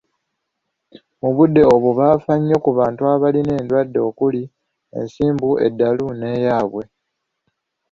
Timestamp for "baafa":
1.99-2.33